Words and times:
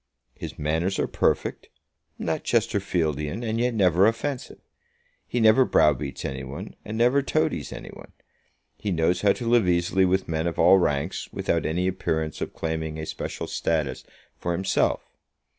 His 0.33 0.57
manners 0.57 0.97
are 0.97 1.05
perfect; 1.05 1.69
not 2.17 2.43
Chesterfieldian, 2.43 3.43
and 3.47 3.59
yet 3.59 3.75
never 3.75 4.07
offensive. 4.07 4.57
He 5.27 5.39
never 5.39 5.63
browbeats 5.63 6.25
any 6.25 6.43
one, 6.43 6.75
and 6.83 6.97
never 6.97 7.21
toadies 7.21 7.71
any 7.71 7.89
one. 7.93 8.11
He 8.79 8.89
knows 8.91 9.21
how 9.21 9.33
to 9.33 9.47
live 9.47 9.69
easily 9.69 10.05
with 10.05 10.27
men 10.27 10.47
of 10.47 10.57
all 10.57 10.79
ranks, 10.79 11.29
without 11.31 11.67
any 11.67 11.87
appearance 11.87 12.41
of 12.41 12.55
claiming 12.55 12.97
a 12.97 13.05
special 13.05 13.45
status 13.45 14.03
for 14.39 14.53
himself. 14.53 15.03